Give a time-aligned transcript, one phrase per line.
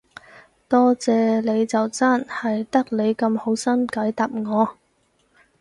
[0.67, 4.75] 多謝你就真，係得你咁好心解答我